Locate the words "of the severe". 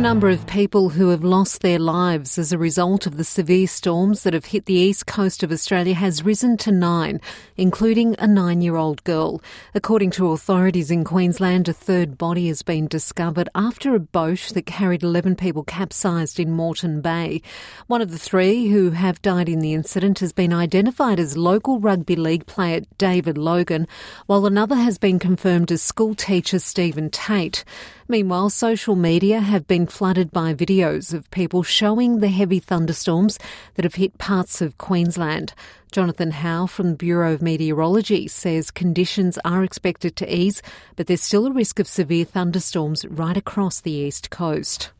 3.04-3.66